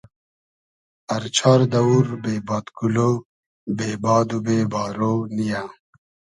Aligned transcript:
ار 1.13 1.23
چار 1.37 1.59
دئوور 1.71 2.07
بې 2.23 2.35
بادگولۉ، 2.47 2.95
بې 3.77 3.89
باد 4.03 4.27
و 4.35 4.39
بې 4.45 4.57
بارۉ 4.71 4.99
نییۂ 5.35 5.61